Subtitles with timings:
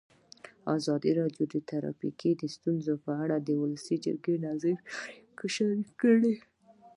[0.77, 4.81] ازادي راډیو د ټرافیکي ستونزې په اړه د ولسي جرګې نظرونه
[5.55, 6.33] شریک کړي.